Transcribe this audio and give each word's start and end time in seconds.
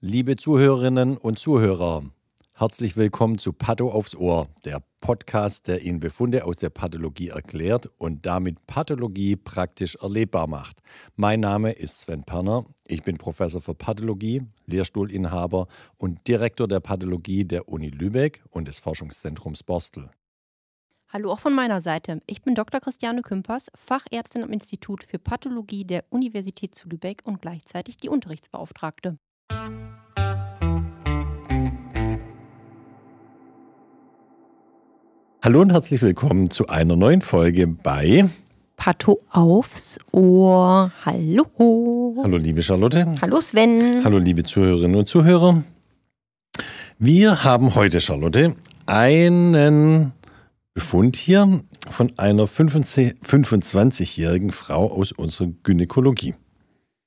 Liebe 0.00 0.36
Zuhörerinnen 0.36 1.16
und 1.16 1.40
Zuhörer, 1.40 2.04
herzlich 2.54 2.96
willkommen 2.96 3.36
zu 3.36 3.52
Patho 3.52 3.90
aufs 3.90 4.14
Ohr, 4.14 4.46
der 4.64 4.80
Podcast, 5.00 5.66
der 5.66 5.82
Ihnen 5.82 5.98
Befunde 5.98 6.44
aus 6.44 6.58
der 6.58 6.70
Pathologie 6.70 7.30
erklärt 7.30 7.90
und 7.98 8.24
damit 8.24 8.64
Pathologie 8.68 9.34
praktisch 9.34 9.96
erlebbar 9.96 10.46
macht. 10.46 10.82
Mein 11.16 11.40
Name 11.40 11.72
ist 11.72 11.98
Sven 11.98 12.22
Perner, 12.22 12.64
ich 12.86 13.02
bin 13.02 13.18
Professor 13.18 13.60
für 13.60 13.74
Pathologie, 13.74 14.42
Lehrstuhlinhaber 14.66 15.66
und 15.96 16.28
Direktor 16.28 16.68
der 16.68 16.78
Pathologie 16.78 17.44
der 17.44 17.68
Uni 17.68 17.88
Lübeck 17.88 18.44
und 18.50 18.68
des 18.68 18.78
Forschungszentrums 18.78 19.64
Borstel. 19.64 20.10
Hallo 21.08 21.32
auch 21.32 21.40
von 21.40 21.56
meiner 21.56 21.80
Seite. 21.80 22.22
Ich 22.28 22.42
bin 22.42 22.54
Dr. 22.54 22.80
Christiane 22.80 23.22
Kümpers, 23.22 23.68
Fachärztin 23.74 24.44
am 24.44 24.52
Institut 24.52 25.02
für 25.02 25.18
Pathologie 25.18 25.84
der 25.84 26.04
Universität 26.10 26.76
zu 26.76 26.88
Lübeck 26.88 27.22
und 27.24 27.42
gleichzeitig 27.42 27.96
die 27.96 28.08
Unterrichtsbeauftragte. 28.08 29.18
Hallo 35.48 35.62
und 35.62 35.72
herzlich 35.72 36.02
willkommen 36.02 36.50
zu 36.50 36.66
einer 36.66 36.94
neuen 36.94 37.22
Folge 37.22 37.66
bei 37.66 38.28
Patho 38.76 39.18
aufs 39.30 39.98
Ohr. 40.12 40.92
Hallo. 41.06 42.14
Hallo 42.22 42.36
liebe 42.36 42.60
Charlotte. 42.60 43.14
Hallo 43.22 43.40
Sven. 43.40 44.04
Hallo 44.04 44.18
liebe 44.18 44.44
Zuhörerinnen 44.44 44.96
und 44.96 45.08
Zuhörer. 45.08 45.62
Wir 46.98 47.44
haben 47.44 47.74
heute, 47.74 48.02
Charlotte, 48.02 48.56
einen 48.84 50.12
Befund 50.74 51.16
hier 51.16 51.62
von 51.88 52.12
einer 52.18 52.44
25-jährigen 52.44 54.52
Frau 54.52 54.92
aus 54.92 55.12
unserer 55.12 55.48
Gynäkologie. 55.62 56.34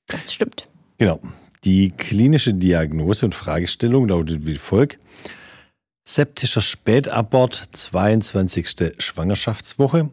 Das 0.08 0.32
stimmt. 0.32 0.68
Genau. 0.98 1.20
Die 1.64 1.90
klinische 1.90 2.54
Diagnose 2.54 3.24
und 3.24 3.34
Fragestellung 3.34 4.08
lautet 4.08 4.46
wie 4.46 4.56
folgt. 4.56 4.98
Septischer 6.04 6.60
Spätabort, 6.60 7.54
22. 7.72 8.94
Schwangerschaftswoche, 8.98 10.10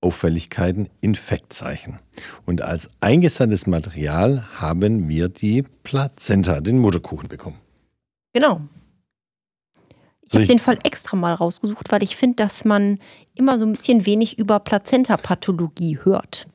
Auffälligkeiten, 0.00 0.88
Infektzeichen. 1.00 1.98
Und 2.44 2.62
als 2.62 2.90
eingesandtes 3.00 3.66
Material 3.66 4.46
haben 4.54 5.08
wir 5.08 5.28
die 5.28 5.64
Plazenta, 5.82 6.60
den 6.60 6.78
Mutterkuchen 6.78 7.28
bekommen. 7.28 7.58
Genau. 8.32 8.60
Ich 10.22 10.34
habe 10.34 10.46
den 10.46 10.58
Fall 10.58 10.78
extra 10.84 11.16
mal 11.16 11.34
rausgesucht, 11.34 11.90
weil 11.90 12.02
ich 12.02 12.16
finde, 12.16 12.36
dass 12.36 12.64
man 12.64 13.00
immer 13.34 13.58
so 13.58 13.66
ein 13.66 13.72
bisschen 13.72 14.06
wenig 14.06 14.38
über 14.38 14.60
Plazentapathologie 14.60 15.98
hört. 16.02 16.46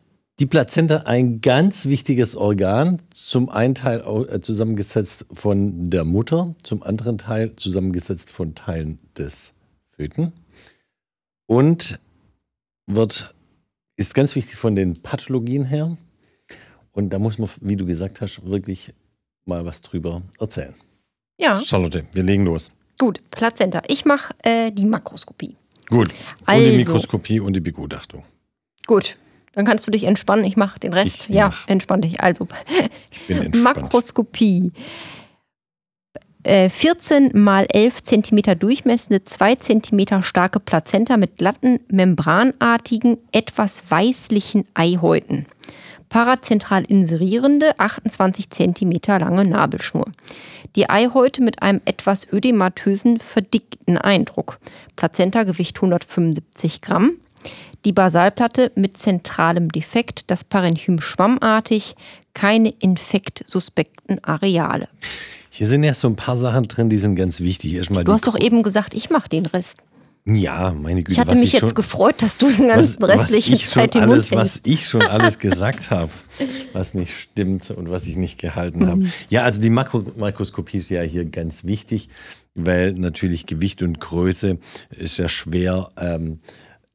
Die 0.42 0.48
Plazenta 0.48 1.04
ein 1.06 1.40
ganz 1.40 1.86
wichtiges 1.86 2.36
Organ, 2.36 3.00
zum 3.14 3.48
einen 3.50 3.76
Teil 3.76 4.02
äh, 4.28 4.40
zusammengesetzt 4.42 5.28
von 5.32 5.92
der 5.92 6.04
Mutter, 6.04 6.56
zum 6.64 6.82
anderen 6.82 7.20
Teil 7.20 7.56
zusammengesetzt 7.58 8.32
von 8.32 8.56
Teilen 8.56 8.98
des 9.16 9.54
Föten 9.86 10.34
und 11.46 12.00
wird 12.88 13.36
ist 13.98 14.16
ganz 14.16 14.36
wichtig 14.36 14.56
von 14.56 14.76
den 14.76 15.00
Pathologien 15.04 15.64
her. 15.64 15.96
Und 16.92 17.12
da 17.12 17.20
muss 17.20 17.38
man, 17.38 17.48
wie 17.60 17.76
du 17.76 17.86
gesagt 17.86 18.20
hast, 18.20 18.44
wirklich 18.44 18.96
mal 19.46 19.64
was 19.64 19.84
drüber 19.84 20.24
erzählen. 20.40 20.74
Ja. 21.38 21.62
Charlotte, 21.64 22.06
wir 22.14 22.24
legen 22.24 22.46
los. 22.46 22.72
Gut, 22.98 23.22
Plazenta. 23.30 23.84
Ich 23.88 24.06
mache 24.06 24.34
äh, 24.42 24.72
die 24.72 24.86
Makroskopie. 24.86 25.56
Gut. 25.88 26.10
Also, 26.48 26.66
und 26.66 26.72
die 26.72 26.78
Mikroskopie 26.78 27.40
und 27.40 27.54
die 27.54 27.60
Begutachtung. 27.60 28.24
Gut, 28.88 29.18
dann 29.54 29.66
kannst 29.66 29.86
du 29.86 29.92
dich 29.92 30.06
entspannen. 30.06 30.46
Ich 30.46 30.56
mache 30.56 30.80
den 30.80 30.94
Rest. 30.94 31.30
Ich 31.30 31.36
ja, 31.36 31.48
mach. 31.48 31.68
entspann 31.68 32.02
dich. 32.02 32.22
Also. 32.22 32.48
Makroskopie. 33.56 34.72
Äh, 36.44 36.70
14 36.70 37.32
mal 37.36 37.68
11 37.72 38.02
cm 38.04 38.58
durchmessende, 38.58 39.24
2 39.24 39.56
cm 39.56 40.24
starke 40.24 40.60
Plazenta 40.60 41.18
mit 41.18 41.38
glatten, 41.38 41.82
membranartigen, 41.88 43.18
etwas 43.32 43.84
weißlichen 43.90 44.66
Eihäuten. 44.74 45.46
Parazentral 46.10 46.84
inserierende, 46.84 47.80
28 47.80 48.50
cm 48.50 48.92
lange 49.08 49.46
Nabelschnur. 49.46 50.06
Die 50.76 50.90
Eihäute 50.90 51.42
mit 51.42 51.62
einem 51.62 51.80
etwas 51.86 52.28
ödematösen, 52.32 53.20
verdickten 53.20 53.98
Eindruck. 53.98 54.60
Plazenta-Gewicht 54.96 55.78
175 55.78 56.82
Gramm. 56.82 57.14
Die 57.86 57.92
Basalplatte 57.94 58.72
mit 58.76 58.98
zentralem 58.98 59.72
Defekt, 59.72 60.26
das 60.28 60.44
Parenchym 60.44 61.02
schwammartig, 61.02 61.96
keine 62.34 62.70
infektsuspekten 62.80 64.24
Areale. 64.24 64.88
Hier 65.50 65.68
sind 65.68 65.84
ja 65.84 65.94
so 65.94 66.08
ein 66.08 66.16
paar 66.16 66.38
Sachen 66.38 66.68
drin, 66.68 66.90
die 66.90 66.98
sind 66.98 67.16
ganz 67.16 67.40
wichtig. 67.42 67.74
Erstmal 67.74 68.04
Du 68.04 68.14
hast 68.14 68.28
doch 68.28 68.40
eben 68.40 68.64
gesagt, 68.64 68.94
ich 68.94 69.10
mache 69.10 69.30
den 69.30 69.46
Rest. 69.46 69.80
Ja, 70.24 70.72
meine 70.80 71.02
Güte. 71.02 71.14
Ich 71.14 71.20
hatte 71.20 71.36
mich 71.36 71.52
jetzt 71.52 71.62
schon, 71.62 71.74
gefreut, 71.74 72.22
dass 72.22 72.38
du 72.38 72.50
den 72.52 72.68
ganzen 72.68 73.02
was, 73.02 73.10
restlichen 73.10 73.54
was 73.54 73.62
ich 73.64 73.70
Zeit 73.70 73.96
den 73.96 74.04
alles, 74.04 74.32
Was 74.32 74.62
ich 74.66 74.88
schon 74.88 75.02
alles 75.02 75.40
gesagt 75.40 75.90
habe, 75.90 76.12
was 76.74 76.94
nicht 76.94 77.12
stimmt 77.18 77.72
und 77.72 77.90
was 77.90 78.06
ich 78.06 78.18
nicht 78.18 78.40
gehalten 78.40 78.82
Mhm. 78.84 78.88
habe. 78.88 79.06
Ja, 79.30 79.42
also 79.42 79.60
die 79.60 79.72
Makro 79.72 80.06
Makroskopie 80.16 80.78
ist 80.78 80.90
ja 80.90 81.02
hier 81.02 81.26
ganz 81.26 81.66
wichtig, 81.66 82.10
weil 82.54 82.94
natürlich 82.94 83.48
Gewicht 83.48 83.82
und 83.82 84.00
Größe 84.00 84.60
ist 84.92 85.18
ja 85.18 85.28
schwer 85.28 85.90
ähm, 85.98 86.40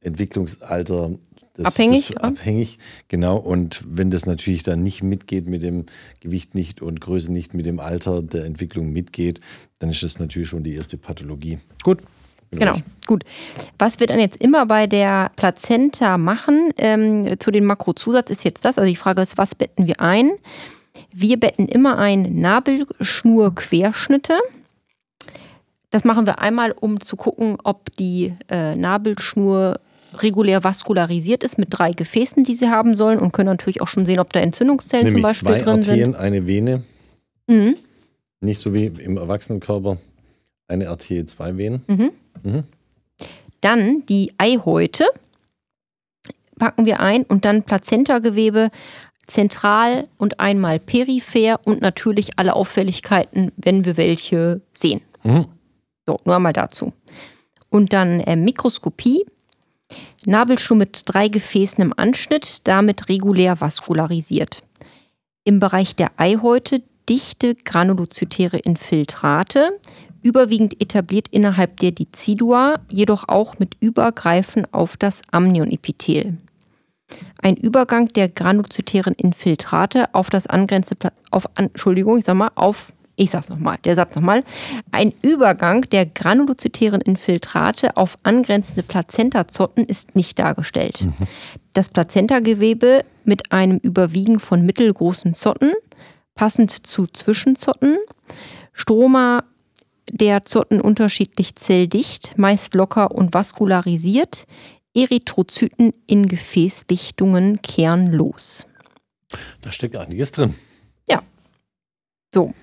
Entwicklungsalter 0.07 1.11
das, 1.57 1.65
Abhängig, 1.65 2.13
das, 2.13 2.23
abhängig, 2.23 2.77
genau. 3.07 3.37
Und 3.37 3.83
wenn 3.87 4.11
das 4.11 4.27
natürlich 4.27 4.61
dann 4.61 4.83
nicht 4.83 5.01
mitgeht 5.01 5.47
mit 5.47 5.63
dem 5.63 5.87
Gewicht 6.19 6.53
nicht 6.53 6.83
und 6.83 7.01
Größe 7.01 7.33
nicht 7.33 7.55
mit 7.55 7.65
dem 7.65 7.79
Alter 7.79 8.21
der 8.21 8.45
Entwicklung 8.45 8.93
mitgeht, 8.93 9.41
dann 9.79 9.89
ist 9.89 10.03
das 10.03 10.19
natürlich 10.19 10.49
schon 10.49 10.63
die 10.63 10.75
erste 10.75 10.97
Pathologie. 10.97 11.57
Gut. 11.83 11.99
Genau, 12.51 12.73
ruhig. 12.73 12.83
gut. 13.07 13.23
Was 13.79 13.99
wir 13.99 14.05
dann 14.07 14.19
jetzt 14.19 14.37
immer 14.37 14.67
bei 14.67 14.87
der 14.87 15.31
Plazenta 15.35 16.19
machen, 16.19 16.71
ähm, 16.77 17.37
zu 17.39 17.51
den 17.51 17.65
Makrozusatz 17.65 18.29
ist 18.29 18.45
jetzt 18.45 18.63
das. 18.63 18.77
Also 18.77 18.87
die 18.87 18.95
Frage 18.95 19.23
ist, 19.23 19.37
was 19.37 19.53
betten 19.55 19.87
wir 19.87 19.99
ein? 19.99 20.31
Wir 21.13 21.37
betten 21.39 21.67
immer 21.67 21.97
ein 21.97 22.39
Nabelschnurquerschnitte. 22.39 24.39
Das 25.89 26.03
machen 26.03 26.25
wir 26.25 26.39
einmal, 26.39 26.71
um 26.71 26.99
zu 27.01 27.17
gucken, 27.17 27.57
ob 27.63 27.95
die 27.95 28.33
äh, 28.49 28.75
Nabelschnur 28.75 29.79
regulär 30.23 30.63
vaskularisiert 30.63 31.43
ist 31.43 31.57
mit 31.57 31.69
drei 31.71 31.91
Gefäßen, 31.91 32.43
die 32.43 32.55
sie 32.55 32.69
haben 32.69 32.95
sollen 32.95 33.19
und 33.19 33.31
können 33.31 33.49
natürlich 33.49 33.81
auch 33.81 33.87
schon 33.87 34.05
sehen, 34.05 34.19
ob 34.19 34.31
da 34.33 34.39
Entzündungszellen 34.39 35.07
zum 35.07 35.15
Nämlich 35.15 35.23
Beispiel 35.23 35.49
zwei 35.49 35.59
drin 35.59 35.79
Arterien, 35.79 36.11
sind. 36.13 36.15
eine 36.15 36.47
Vene. 36.47 36.83
Mhm. 37.47 37.75
Nicht 38.41 38.59
so 38.59 38.73
wie 38.73 38.85
im 38.85 39.17
Erwachsenenkörper 39.17 39.97
eine 40.67 40.89
Arterie, 40.89 41.25
zwei 41.25 41.57
Venen. 41.57 41.83
Mhm. 41.87 42.63
Dann 43.61 44.05
die 44.07 44.33
Eihäute 44.37 45.05
packen 46.57 46.85
wir 46.85 46.99
ein 46.99 47.23
und 47.23 47.45
dann 47.45 47.63
Plazentagewebe 47.63 48.69
zentral 49.27 50.07
und 50.17 50.39
einmal 50.39 50.79
peripher 50.79 51.59
und 51.65 51.81
natürlich 51.81 52.31
alle 52.37 52.55
Auffälligkeiten, 52.55 53.51
wenn 53.57 53.85
wir 53.85 53.97
welche 53.97 54.61
sehen. 54.73 55.01
Mhm. 55.23 55.45
So, 56.05 56.19
nur 56.23 56.35
einmal 56.35 56.53
dazu. 56.53 56.93
Und 57.69 57.93
dann 57.93 58.21
äh, 58.21 58.35
Mikroskopie. 58.35 59.25
Nabelschnur 60.27 60.77
mit 60.77 61.03
drei 61.05 61.29
Gefäßen 61.29 61.81
im 61.81 61.93
Anschnitt, 61.95 62.67
damit 62.67 63.07
regulär 63.07 63.61
vaskularisiert. 63.61 64.61
Im 65.45 65.61
Bereich 65.61 65.95
der 65.95 66.11
Eihäute 66.17 66.83
dichte 67.07 67.55
granulozytäre 67.55 68.57
Infiltrate, 68.57 69.79
überwiegend 70.21 70.81
etabliert 70.81 71.29
innerhalb 71.29 71.79
der 71.79 71.91
Decidua, 71.91 72.81
jedoch 72.89 73.29
auch 73.29 73.57
mit 73.59 73.77
Übergreifen 73.79 74.67
auf 74.73 74.97
das 74.97 75.21
Amnionepithel. 75.31 76.37
Ein 77.41 77.55
Übergang 77.55 78.09
der 78.09 78.27
granulozytären 78.27 79.13
Infiltrate 79.13 80.13
auf 80.13 80.29
das 80.29 80.47
angrenzende, 80.47 81.13
auf, 81.31 81.45
Entschuldigung, 81.55 82.17
ich 82.17 82.25
sag 82.25 82.35
mal, 82.35 82.51
auf, 82.55 82.91
ich 83.17 83.31
sag's 83.31 83.49
nochmal, 83.49 83.77
der 83.83 83.95
Satz 83.95 84.15
nochmal, 84.15 84.43
ein 84.91 85.11
Übergang 85.23 85.81
der 85.89 86.05
granulozytären 86.05 87.01
Infiltrate 87.01 87.97
auf 87.97 88.15
angrenzende 88.23 88.83
Plazentazotten 88.83 89.83
ist 89.85 90.15
nicht 90.15 90.39
dargestellt. 90.39 91.03
Das 91.73 91.89
Plazentagewebe 91.89 93.03
mit 93.23 93.51
einem 93.51 93.77
Überwiegen 93.77 94.39
von 94.39 94.65
mittelgroßen 94.65 95.33
Zotten, 95.33 95.73
passend 96.35 96.71
zu 96.85 97.07
Zwischenzotten, 97.07 97.97
Stroma 98.71 99.43
der 100.11 100.43
Zotten 100.43 100.79
unterschiedlich 100.79 101.55
zelldicht, 101.55 102.37
meist 102.37 102.75
locker 102.75 103.11
und 103.11 103.33
vaskularisiert, 103.33 104.45
Erythrozyten 104.95 105.93
in 106.05 106.27
Gefäßdichtungen 106.27 107.61
kernlos. 107.61 108.67
Da 109.61 109.71
steckt 109.71 109.95
einiges 109.95 110.31
drin. 110.31 110.53
Ja. 111.09 111.21
So. 112.33 112.53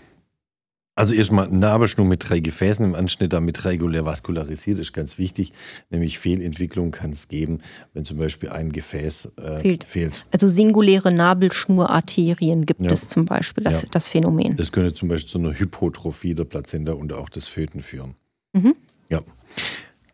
Also 0.97 1.13
erstmal 1.15 1.49
Nabelschnur 1.49 2.07
mit 2.07 2.29
drei 2.29 2.39
Gefäßen 2.39 2.85
im 2.85 2.95
Anschnitt, 2.95 3.33
damit 3.33 3.65
regulär 3.65 4.05
vaskularisiert, 4.05 4.79
ist 4.79 4.93
ganz 4.93 5.19
wichtig. 5.19 5.53
Nämlich 5.91 6.21
Fehlentwicklung 6.21 6.93
kann 6.93 7.11
es 7.11 7.27
geben, 7.27 7.61
wenn 7.95 8.05
zum 8.05 8.19
Beispiel 8.19 8.51
ein 8.51 8.71
Gefäß 8.71 9.33
äh, 9.37 9.61
fehlt. 9.61 9.85
fehlt. 9.85 10.25
Also 10.31 10.49
singuläre 10.49 11.11
Nabelschnurarterien 11.11 12.65
gibt 12.65 12.83
ja. 12.83 12.93
es 12.93 13.09
zum 13.09 13.25
Beispiel, 13.25 13.65
das, 13.65 13.83
ja. 13.83 13.89
das 13.91 14.09
Phänomen. 14.09 14.57
Das 14.57 14.71
könnte 14.71 14.95
zum 14.95 15.09
Beispiel 15.09 15.31
zu 15.31 15.39
einer 15.39 15.59
Hypotrophie 15.59 16.35
der 16.35 16.45
Plazenta 16.45 16.93
und 16.93 17.13
auch 17.13 17.29
des 17.29 17.49
Föten 17.49 17.83
führen. 17.83 18.15
Mhm. 18.53 18.77
Ja. 19.09 19.23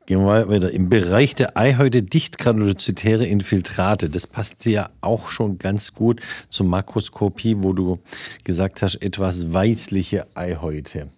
Gehen 0.06 0.24
wir 0.24 0.48
weiter. 0.48 0.72
Im 0.72 0.88
Bereich 0.88 1.34
der 1.34 1.56
Eihäute 1.56 2.02
dichtgranulozytäre 2.02 3.26
Infiltrate. 3.26 4.10
Das 4.10 4.26
passt 4.26 4.64
ja 4.64 4.90
auch 5.00 5.28
schon 5.30 5.58
ganz 5.58 5.94
gut 5.94 6.20
zur 6.48 6.66
Makroskopie, 6.66 7.56
wo 7.58 7.72
du 7.72 8.00
gesagt 8.42 8.82
hast, 8.82 8.96
etwas 8.96 9.52
weißliche 9.52 10.26
Eihäute. 10.34 11.08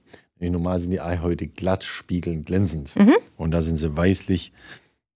Normal 0.50 0.78
sind 0.80 0.90
die 0.90 1.00
Eihäute 1.00 1.46
glatt, 1.46 1.84
spiegelnd, 1.84 2.46
glänzend. 2.46 2.96
Mhm. 2.96 3.14
Und 3.36 3.52
da 3.52 3.62
sind 3.62 3.78
sie 3.78 3.96
weißlich. 3.96 4.52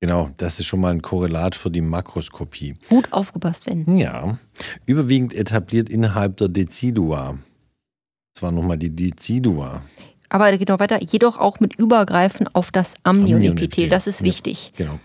Genau, 0.00 0.30
das 0.36 0.60
ist 0.60 0.66
schon 0.66 0.80
mal 0.80 0.92
ein 0.92 1.02
Korrelat 1.02 1.56
für 1.56 1.70
die 1.70 1.80
Makroskopie. 1.80 2.74
Gut 2.88 3.12
aufgepasst 3.12 3.66
werden. 3.66 3.96
Ja. 3.96 4.38
Überwiegend 4.84 5.34
etabliert 5.34 5.88
innerhalb 5.88 6.36
der 6.36 6.48
Decidua. 6.48 7.38
Das 8.34 8.42
war 8.42 8.52
nochmal 8.52 8.78
die 8.78 8.94
Decidua. 8.94 9.82
Aber 10.28 10.56
geht 10.56 10.68
noch 10.68 10.80
weiter, 10.80 11.02
jedoch 11.02 11.38
auch 11.38 11.60
mit 11.60 11.78
Übergreifen 11.78 12.48
auf 12.52 12.70
das 12.70 12.94
Amnionepithel. 13.02 13.88
Das 13.88 14.06
ist 14.06 14.22
wichtig. 14.22 14.72
Ja, 14.76 14.86
genau. 14.86 15.00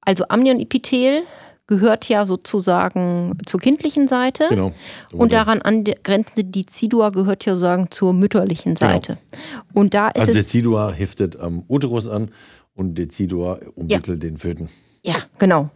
Also 0.00 0.24
Amnionepithel 0.28 1.22
gehört 1.66 2.08
ja 2.08 2.26
sozusagen 2.26 3.36
zur 3.46 3.60
kindlichen 3.60 4.08
Seite. 4.08 4.46
Genau. 4.48 4.72
Und 5.12 5.32
daran 5.32 5.60
angrenzende 5.60 6.44
Decidua 6.44 7.10
gehört 7.10 7.44
ja 7.44 7.54
sozusagen 7.54 7.90
zur 7.90 8.14
mütterlichen 8.14 8.74
genau. 8.74 8.90
Seite. 8.90 9.18
Genau. 9.30 9.62
Und 9.74 9.94
da 9.94 10.08
ist 10.08 10.20
also. 10.20 10.32
Decidua 10.32 10.90
heftet 10.92 11.38
am 11.38 11.62
Uterus 11.68 12.08
an 12.08 12.30
und 12.74 12.94
Decidua 12.96 13.60
umwickelt 13.74 14.22
ja. 14.22 14.30
den 14.30 14.38
Föten. 14.38 14.70
Ja, 15.02 15.16
genau. 15.38 15.68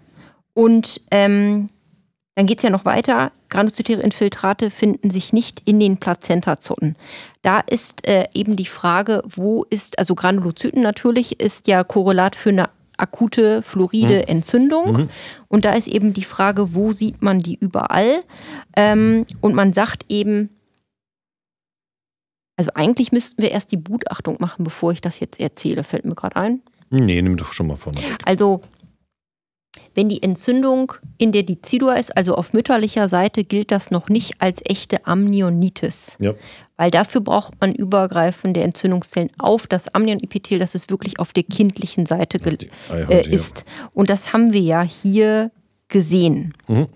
Und 0.54 1.02
ähm, 1.10 1.69
dann 2.34 2.46
geht 2.46 2.58
es 2.58 2.64
ja 2.64 2.70
noch 2.70 2.84
weiter. 2.84 3.31
Granulozytäre 3.50 4.00
Infiltrate 4.02 4.70
finden 4.70 5.11
sich 5.11 5.32
nicht 5.32 5.62
in 5.67 5.79
den 5.79 5.99
Plazentazotten. 5.99 6.96
Da 7.43 7.61
ist 7.61 8.08
äh, 8.08 8.26
eben 8.32 8.56
die 8.56 8.67
Frage, 8.67 9.23
wo 9.26 9.64
ist, 9.69 9.99
also 9.99 10.14
Granulozyten 10.14 10.82
natürlich 10.82 11.40
ist 11.40 11.69
ja 11.69 11.84
Korrelat 11.84 12.34
für 12.34 12.49
eine 12.50 12.70
akute 12.96 13.62
fluoride 13.62 14.19
mhm. 14.19 14.29
Entzündung. 14.29 14.93
Mhm. 14.93 15.11
Und 15.49 15.64
da 15.64 15.75
ist 15.75 15.88
eben 15.88 16.14
die 16.14 16.25
Frage, 16.25 16.75
wo 16.75 16.93
sieht 16.93 17.23
man 17.23 17.40
die 17.40 17.56
überall? 17.56 18.23
Ähm, 18.76 19.26
und 19.40 19.55
man 19.55 19.73
sagt 19.73 20.06
eben, 20.08 20.50
also 22.56 22.70
eigentlich 22.75 23.12
müssten 23.12 23.43
wir 23.43 23.50
erst 23.50 23.73
die 23.73 23.76
Begutachtung 23.76 24.37
machen, 24.38 24.64
bevor 24.64 24.93
ich 24.93 25.00
das 25.00 25.20
jetzt 25.20 25.40
erzähle, 25.40 25.85
fällt 25.85 26.05
mir 26.05 26.14
gerade 26.14 26.37
ein. 26.37 26.62
Nee, 26.90 27.20
nimm 27.23 27.37
doch 27.37 27.52
schon 27.52 27.67
mal 27.67 27.76
vorne. 27.76 27.99
Also 28.25 28.61
wenn 29.94 30.08
die 30.08 30.22
Entzündung 30.22 30.92
in 31.18 31.32
der 31.32 31.42
Decidua 31.42 31.94
ist, 31.94 32.16
also 32.16 32.34
auf 32.34 32.52
mütterlicher 32.52 33.08
Seite, 33.08 33.44
gilt 33.44 33.70
das 33.70 33.90
noch 33.90 34.08
nicht 34.08 34.40
als 34.40 34.60
echte 34.64 35.06
Amnionitis. 35.06 36.16
Ja. 36.20 36.34
Weil 36.76 36.90
dafür 36.90 37.20
braucht 37.20 37.60
man 37.60 37.74
übergreifende 37.74 38.62
Entzündungszellen 38.62 39.30
auf 39.38 39.66
das 39.66 39.94
Amnionepithel, 39.94 40.58
das 40.58 40.74
es 40.74 40.88
wirklich 40.88 41.20
auf 41.20 41.32
der 41.32 41.44
kindlichen 41.44 42.06
Seite 42.06 42.40
äh, 42.90 43.28
ist. 43.28 43.64
Und 43.92 44.10
das 44.10 44.32
haben 44.32 44.52
wir 44.52 44.62
ja 44.62 44.82
hier 44.82 45.50
gesehen. 45.88 46.54
Mhm. 46.66 46.88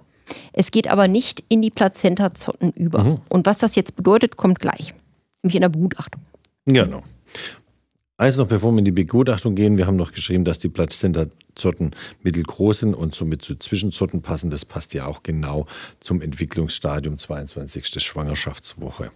Es 0.52 0.70
geht 0.70 0.88
aber 0.88 1.06
nicht 1.06 1.44
in 1.48 1.62
die 1.62 1.70
Plazentazotten 1.70 2.72
über. 2.72 3.04
Mhm. 3.04 3.18
Und 3.28 3.46
was 3.46 3.58
das 3.58 3.76
jetzt 3.76 3.94
bedeutet, 3.94 4.36
kommt 4.36 4.58
gleich. 4.58 4.94
Nämlich 5.42 5.54
in 5.54 5.60
der 5.60 5.68
Begutachtung. 5.68 6.22
Genau. 6.64 7.02
Eins 8.18 8.38
noch, 8.38 8.48
bevor 8.48 8.72
wir 8.72 8.78
in 8.78 8.86
die 8.86 8.92
Begutachtung 8.92 9.54
gehen, 9.54 9.76
wir 9.76 9.86
haben 9.86 9.96
noch 9.96 10.12
geschrieben, 10.12 10.44
dass 10.44 10.58
die 10.58 10.70
Plazentazotten 10.70 11.94
mittelgroß 12.22 12.78
sind 12.78 12.94
und 12.94 13.14
somit 13.14 13.42
zu 13.42 13.56
Zwischenzotten 13.56 14.22
passen. 14.22 14.50
Das 14.50 14.64
passt 14.64 14.94
ja 14.94 15.04
auch 15.04 15.22
genau 15.22 15.66
zum 16.00 16.22
Entwicklungsstadium 16.22 17.18
22. 17.18 18.02
Schwangerschaftswoche. 18.02 19.10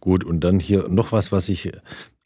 Gut, 0.00 0.24
und 0.24 0.40
dann 0.40 0.58
hier 0.58 0.88
noch 0.88 1.12
was, 1.12 1.32
was 1.32 1.50
ich 1.50 1.70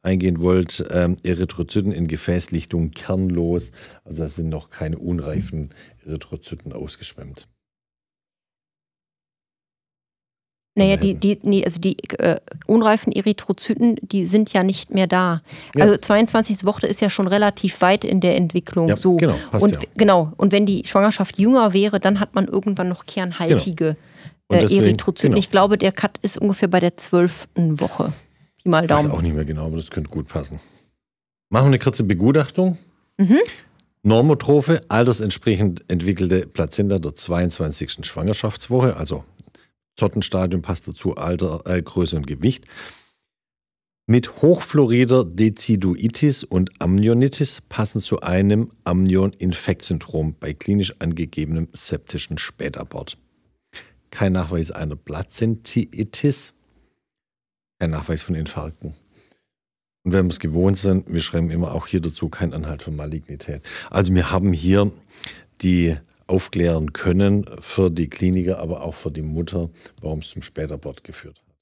eingehen 0.02 0.38
wollte. 0.38 0.84
Ähm, 0.92 1.16
Erythrozyten 1.24 1.90
in 1.90 2.06
Gefäßlichtung 2.06 2.92
kernlos. 2.92 3.72
Also 4.04 4.22
da 4.22 4.28
sind 4.28 4.50
noch 4.50 4.70
keine 4.70 4.98
unreifen 4.98 5.70
Erythrozyten 6.04 6.72
ausgeschwemmt. 6.72 7.48
Naja, 10.76 10.96
die, 10.96 11.14
die, 11.14 11.38
nee, 11.42 11.64
also 11.64 11.80
die 11.80 11.96
äh, 12.18 12.40
unreifen 12.66 13.12
Erythrozyten, 13.12 13.96
die 14.02 14.24
sind 14.26 14.52
ja 14.52 14.64
nicht 14.64 14.92
mehr 14.92 15.06
da. 15.06 15.42
Ja. 15.76 15.84
Also 15.84 15.96
22. 15.96 16.64
Woche 16.64 16.88
ist 16.88 17.00
ja 17.00 17.10
schon 17.10 17.28
relativ 17.28 17.80
weit 17.80 18.04
in 18.04 18.20
der 18.20 18.36
Entwicklung. 18.36 18.88
Ja, 18.88 18.96
so. 18.96 19.14
Genau, 19.14 19.36
passt 19.52 19.62
und 19.62 19.72
ja. 19.74 19.80
genau. 19.96 20.32
Und 20.36 20.50
wenn 20.50 20.66
die 20.66 20.84
Schwangerschaft 20.84 21.38
jünger 21.38 21.72
wäre, 21.72 22.00
dann 22.00 22.18
hat 22.18 22.34
man 22.34 22.48
irgendwann 22.48 22.88
noch 22.88 23.06
kernhaltige 23.06 23.96
genau. 24.48 24.62
äh, 24.62 24.76
Erythrozyten. 24.76 25.30
Genau. 25.30 25.38
Ich 25.38 25.52
glaube, 25.52 25.78
der 25.78 25.92
Cut 25.92 26.18
ist 26.22 26.38
ungefähr 26.38 26.68
bei 26.68 26.80
der 26.80 26.96
zwölften 26.96 27.78
Woche. 27.78 28.12
Pi 28.60 28.68
mal 28.68 28.88
Daumen. 28.88 29.06
Ich 29.06 29.12
weiß 29.12 29.16
auch 29.16 29.22
nicht 29.22 29.34
mehr 29.34 29.44
genau, 29.44 29.66
aber 29.66 29.76
das 29.76 29.90
könnte 29.90 30.10
gut 30.10 30.26
passen. 30.26 30.58
Machen 31.50 31.66
wir 31.66 31.68
eine 31.68 31.78
kurze 31.78 32.02
Begutachtung. 32.02 32.78
Mhm. 33.18 33.38
Normotrophe, 34.02 34.80
altersentsprechend 34.88 35.84
entwickelte 35.88 36.46
Plazenta 36.46 36.98
der 36.98 37.14
22. 37.14 38.04
Schwangerschaftswoche, 38.04 38.96
also 38.96 39.24
Zottenstadium 39.96 40.62
passt 40.62 40.88
dazu 40.88 41.16
Alter, 41.16 41.62
äh, 41.66 41.80
Größe 41.82 42.16
und 42.16 42.26
Gewicht. 42.26 42.66
Mit 44.06 44.42
hochfluorider 44.42 45.24
Deziduitis 45.24 46.44
und 46.44 46.70
Amnionitis 46.78 47.62
passen 47.62 48.02
zu 48.02 48.20
einem 48.20 48.70
Amnion-Infektsyndrom 48.84 50.36
bei 50.38 50.52
klinisch 50.52 50.94
angegebenem 50.98 51.68
septischen 51.72 52.36
Spätabort. 52.36 53.16
Kein 54.10 54.34
Nachweis 54.34 54.70
einer 54.70 54.96
Plazentitis, 54.96 56.52
kein 57.78 57.90
Nachweis 57.90 58.22
von 58.22 58.34
Infarkten. 58.34 58.94
Und 60.04 60.12
wenn 60.12 60.26
wir 60.26 60.30
es 60.30 60.40
gewohnt 60.40 60.76
sind, 60.76 61.10
wir 61.10 61.22
schreiben 61.22 61.50
immer 61.50 61.72
auch 61.72 61.86
hier 61.86 62.00
dazu 62.00 62.28
kein 62.28 62.52
Anhalt 62.52 62.82
von 62.82 62.94
Malignität. 62.94 63.62
Also 63.90 64.14
wir 64.14 64.30
haben 64.30 64.52
hier 64.52 64.92
die 65.62 65.96
aufklären 66.26 66.92
können 66.92 67.44
für 67.60 67.90
die 67.90 68.08
Kliniker, 68.08 68.58
aber 68.58 68.82
auch 68.82 68.94
für 68.94 69.10
die 69.10 69.22
Mutter, 69.22 69.70
warum 70.00 70.20
es 70.20 70.30
zum 70.30 70.42
Spätabort 70.42 71.04
geführt 71.04 71.40
hat. 71.46 71.53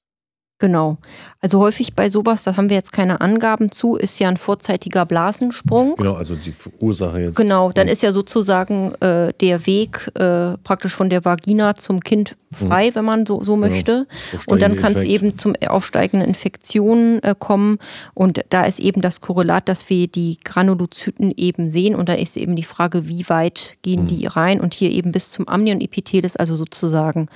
Genau. 0.63 0.97
Also 1.41 1.59
häufig 1.59 1.95
bei 1.95 2.09
sowas, 2.09 2.45
da 2.45 2.57
haben 2.57 2.69
wir 2.69 2.77
jetzt 2.77 2.93
keine 2.93 3.21
Angaben 3.21 3.73
zu, 3.73 3.97
ist 3.97 4.21
ja 4.21 4.29
ein 4.29 4.37
vorzeitiger 4.37 5.05
Blasensprung. 5.05 5.97
Genau, 5.97 6.15
also 6.15 6.37
die 6.37 6.55
Ursache 6.79 7.19
jetzt. 7.19 7.35
Genau, 7.35 7.73
dann 7.73 7.89
ist 7.89 8.01
ja 8.01 8.13
sozusagen 8.13 8.95
äh, 9.01 9.33
der 9.41 9.67
Weg 9.67 10.09
äh, 10.15 10.57
praktisch 10.63 10.95
von 10.95 11.11
der 11.11 11.25
Vagina 11.25 11.75
zum 11.75 11.99
Kind 11.99 12.37
frei, 12.53 12.91
mhm. 12.91 12.95
wenn 12.95 13.05
man 13.05 13.27
so, 13.27 13.43
so 13.43 13.57
genau. 13.57 13.67
möchte. 13.67 14.07
Genau. 14.31 14.43
Und 14.47 14.63
dann 14.63 14.77
kann 14.77 14.95
es 14.95 15.03
eben 15.03 15.37
zum 15.37 15.55
aufsteigenden 15.67 16.29
Infektionen 16.29 17.21
äh, 17.25 17.35
kommen. 17.37 17.79
Und 18.15 18.45
da 18.51 18.63
ist 18.63 18.79
eben 18.79 19.03
das 19.03 19.21
Korrelat, 19.21 19.69
dass 19.69 19.91
wir 19.91 20.07
die 20.07 20.39
Granulozyten 20.45 21.35
eben 21.37 21.69
sehen. 21.69 21.97
Und 21.97 22.09
da 22.09 22.13
ist 22.13 22.37
eben 22.37 22.55
die 22.55 22.63
Frage, 22.63 23.09
wie 23.09 23.29
weit 23.29 23.79
gehen 23.83 24.05
mhm. 24.05 24.07
die 24.07 24.27
rein? 24.27 24.61
Und 24.61 24.75
hier 24.75 24.93
eben 24.93 25.11
bis 25.11 25.33
zum 25.33 25.49
Amnionepithelis, 25.49 26.37
also 26.37 26.55
sozusagen 26.55 27.27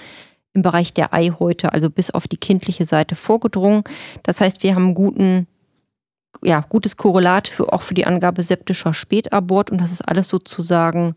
im 0.56 0.62
Bereich 0.62 0.94
der 0.94 1.14
Eihäute, 1.14 1.72
also 1.72 1.90
bis 1.90 2.10
auf 2.10 2.26
die 2.26 2.38
kindliche 2.38 2.86
Seite 2.86 3.14
vorgedrungen. 3.14 3.84
Das 4.22 4.40
heißt, 4.40 4.62
wir 4.62 4.75
haben 4.75 4.94
guten, 4.94 5.46
ja, 6.42 6.64
gutes 6.68 6.96
Korrelat 6.96 7.46
für, 7.46 7.72
auch 7.72 7.82
für 7.82 7.94
die 7.94 8.06
Angabe 8.06 8.42
septischer 8.42 8.94
Spätabort 8.94 9.70
und 9.70 9.80
das 9.80 9.92
ist 9.92 10.00
alles 10.00 10.28
sozusagen 10.28 11.14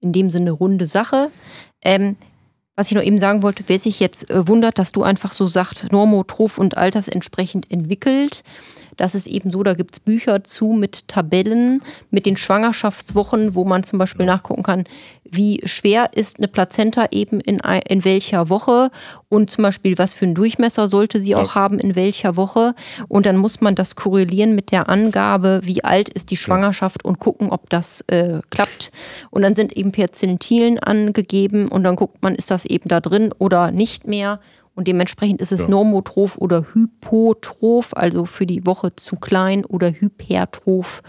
in 0.00 0.12
dem 0.12 0.30
Sinne 0.30 0.52
runde 0.52 0.86
Sache. 0.86 1.30
Ähm, 1.82 2.16
was 2.76 2.88
ich 2.88 2.94
noch 2.94 3.02
eben 3.02 3.18
sagen 3.18 3.42
wollte, 3.42 3.64
wer 3.66 3.78
sich 3.78 4.00
jetzt 4.00 4.30
äh, 4.30 4.46
wundert, 4.46 4.78
dass 4.78 4.92
du 4.92 5.02
einfach 5.02 5.32
so 5.32 5.48
sagst, 5.48 5.88
normotroph 5.90 6.58
und 6.58 6.76
altersentsprechend 6.76 7.70
entwickelt, 7.70 8.44
das 8.96 9.14
ist 9.14 9.26
eben 9.26 9.50
so, 9.50 9.62
da 9.62 9.74
gibt 9.74 9.94
es 9.94 10.00
Bücher 10.00 10.44
zu 10.44 10.68
mit 10.68 11.08
Tabellen, 11.08 11.82
mit 12.10 12.26
den 12.26 12.36
Schwangerschaftswochen, 12.36 13.54
wo 13.54 13.64
man 13.64 13.82
zum 13.82 13.98
Beispiel 13.98 14.26
nachgucken 14.26 14.62
kann, 14.62 14.84
wie 15.30 15.60
schwer 15.64 16.10
ist 16.14 16.38
eine 16.38 16.48
Plazenta 16.48 17.08
eben 17.10 17.40
in, 17.40 17.60
in 17.88 18.04
welcher 18.04 18.48
Woche 18.48 18.90
und 19.28 19.50
zum 19.50 19.62
Beispiel, 19.62 19.98
was 19.98 20.14
für 20.14 20.24
einen 20.24 20.34
Durchmesser 20.34 20.88
sollte 20.88 21.20
sie 21.20 21.34
auch 21.34 21.54
haben, 21.54 21.78
in 21.78 21.96
welcher 21.96 22.36
Woche. 22.36 22.74
Und 23.08 23.26
dann 23.26 23.36
muss 23.36 23.60
man 23.60 23.74
das 23.74 23.96
korrelieren 23.96 24.54
mit 24.54 24.70
der 24.70 24.88
Angabe, 24.88 25.60
wie 25.64 25.84
alt 25.84 26.08
ist 26.08 26.30
die 26.30 26.36
Schwangerschaft 26.36 27.04
und 27.04 27.18
gucken, 27.18 27.50
ob 27.50 27.68
das 27.70 28.02
äh, 28.02 28.40
klappt. 28.50 28.92
Und 29.30 29.42
dann 29.42 29.54
sind 29.54 29.76
eben 29.76 29.92
Perzentilen 29.92 30.78
angegeben 30.78 31.68
und 31.68 31.84
dann 31.84 31.96
guckt 31.96 32.22
man, 32.22 32.34
ist 32.34 32.50
das 32.50 32.64
eben 32.64 32.88
da 32.88 33.00
drin 33.00 33.32
oder 33.38 33.70
nicht 33.70 34.06
mehr. 34.06 34.40
Und 34.76 34.86
dementsprechend 34.86 35.40
ist 35.40 35.52
es 35.52 35.62
ja. 35.62 35.68
normotroph 35.68 36.36
oder 36.36 36.66
hypotroph, 36.74 37.94
also 37.94 38.26
für 38.26 38.46
die 38.46 38.64
Woche 38.66 38.94
zu 38.94 39.16
klein 39.16 39.64
oder 39.64 39.90
hypertroph, 39.90 41.02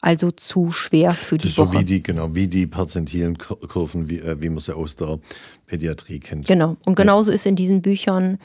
also 0.00 0.32
zu 0.32 0.72
schwer 0.72 1.12
für 1.12 1.38
die 1.38 1.46
so 1.46 1.62
Woche. 1.62 1.74
So 1.74 1.80
wie 1.80 1.84
die, 1.84 2.02
genau, 2.02 2.34
wie 2.34 2.48
die 2.48 2.66
perzentilen 2.66 3.38
Kurven, 3.38 4.10
wie, 4.10 4.18
äh, 4.18 4.42
wie 4.42 4.48
man 4.48 4.58
sie 4.58 4.76
aus 4.76 4.96
der 4.96 5.20
Pädiatrie 5.66 6.18
kennt. 6.18 6.48
Genau. 6.48 6.76
Und 6.84 6.96
genauso 6.96 7.30
ja. 7.30 7.36
ist 7.36 7.46
in 7.46 7.54
diesen 7.54 7.80
Büchern 7.80 8.38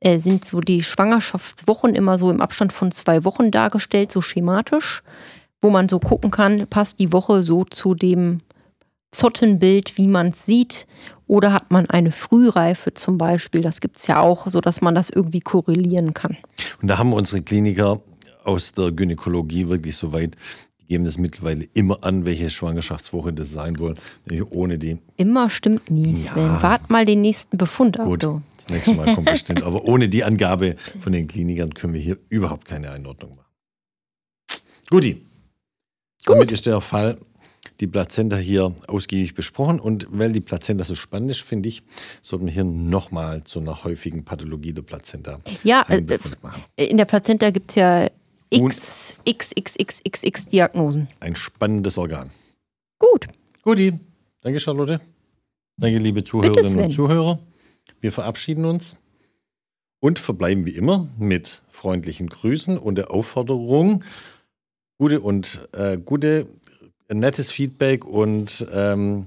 äh, 0.00 0.18
sind 0.18 0.46
so 0.46 0.60
die 0.60 0.82
Schwangerschaftswochen 0.82 1.94
immer 1.94 2.18
so 2.18 2.30
im 2.30 2.40
Abstand 2.40 2.72
von 2.72 2.90
zwei 2.90 3.24
Wochen 3.24 3.50
dargestellt, 3.50 4.10
so 4.10 4.22
schematisch, 4.22 5.02
wo 5.60 5.68
man 5.68 5.90
so 5.90 6.00
gucken 6.00 6.30
kann, 6.30 6.66
passt 6.68 6.98
die 6.98 7.12
Woche 7.12 7.42
so 7.42 7.64
zu 7.64 7.94
dem 7.94 8.40
Zottenbild, 9.12 9.96
wie 9.96 10.08
man 10.08 10.28
es 10.28 10.44
sieht. 10.46 10.86
Oder 11.26 11.52
hat 11.52 11.70
man 11.70 11.88
eine 11.88 12.12
Frühreife 12.12 12.94
zum 12.94 13.16
Beispiel? 13.16 13.60
Das 13.60 13.80
gibt 13.80 13.98
es 13.98 14.06
ja 14.06 14.20
auch, 14.20 14.48
so 14.48 14.60
dass 14.60 14.80
man 14.80 14.94
das 14.94 15.08
irgendwie 15.08 15.40
korrelieren 15.40 16.14
kann. 16.14 16.36
Und 16.80 16.88
da 16.88 16.98
haben 16.98 17.12
unsere 17.12 17.40
Kliniker 17.40 18.00
aus 18.44 18.72
der 18.72 18.90
Gynäkologie 18.90 19.68
wirklich 19.68 19.96
so 19.96 20.12
weit, 20.12 20.36
die 20.80 20.86
geben 20.86 21.04
das 21.04 21.16
mittlerweile 21.16 21.64
immer 21.74 22.02
an, 22.02 22.24
welche 22.24 22.50
Schwangerschaftswoche 22.50 23.32
das 23.32 23.52
sein 23.52 23.76
soll. 23.76 23.94
Ohne 24.50 24.78
die. 24.78 24.98
Immer 25.16 25.48
stimmt 25.48 25.90
nie, 25.90 26.16
Sven. 26.16 26.44
Ja. 26.44 26.62
Wart 26.62 26.90
mal 26.90 27.06
den 27.06 27.22
nächsten 27.22 27.56
Befund 27.56 28.00
ab. 28.00 28.06
Gut, 28.06 28.24
das 28.24 28.68
nächste 28.68 28.94
Mal 28.94 29.14
kommt 29.14 29.30
bestimmt. 29.30 29.62
Aber 29.64 29.84
ohne 29.84 30.08
die 30.08 30.24
Angabe 30.24 30.76
von 31.00 31.12
den 31.12 31.28
Klinikern 31.28 31.72
können 31.72 31.94
wir 31.94 32.00
hier 32.00 32.18
überhaupt 32.28 32.66
keine 32.66 32.90
Einordnung 32.90 33.30
machen. 33.30 33.42
Guti. 34.90 35.14
Gut. 35.14 36.36
Damit 36.36 36.52
ist 36.52 36.66
der 36.66 36.80
Fall 36.80 37.18
die 37.82 37.88
Plazenta 37.88 38.36
hier 38.36 38.74
ausgiebig 38.86 39.34
besprochen. 39.34 39.80
Und 39.80 40.06
weil 40.10 40.32
die 40.32 40.40
Plazenta 40.40 40.84
so 40.84 40.94
spannend 40.94 41.32
ist, 41.32 41.42
finde 41.42 41.68
ich, 41.68 41.82
sollten 42.22 42.46
wir 42.46 42.52
hier 42.52 42.64
nochmal 42.64 43.42
zu 43.42 43.58
einer 43.58 43.82
häufigen 43.82 44.24
Pathologie 44.24 44.72
der 44.72 44.82
Plazenta 44.82 45.40
ja, 45.64 45.84
äh, 45.88 46.86
In 46.86 46.96
der 46.96 47.04
Plazenta 47.04 47.50
gibt 47.50 47.70
es 47.70 47.74
ja 47.74 48.08
x, 48.50 49.16
x, 49.24 49.52
x, 49.56 49.74
x, 49.76 50.00
x, 50.04 50.22
x 50.22 50.46
Diagnosen. 50.46 51.08
Ein 51.18 51.34
spannendes 51.34 51.98
Organ. 51.98 52.30
Gut. 53.00 53.26
Guti. 53.62 53.98
Danke, 54.40 54.60
Charlotte. 54.60 55.00
Danke, 55.76 55.98
liebe 55.98 56.22
Zuhörerinnen 56.22 56.84
und 56.84 56.90
Zuhörer. 56.92 57.40
Wir 58.00 58.12
verabschieden 58.12 58.64
uns 58.64 58.96
und 59.98 60.20
verbleiben 60.20 60.66
wie 60.66 60.70
immer 60.70 61.08
mit 61.18 61.62
freundlichen 61.68 62.28
Grüßen 62.28 62.78
und 62.78 62.94
der 62.94 63.10
Aufforderung, 63.10 64.04
gute 64.98 65.20
und 65.20 65.68
äh, 65.72 65.98
gute 65.98 66.46
nettes 67.18 67.50
Feedback 67.50 68.04
und, 68.04 68.66
ähm, 68.72 69.26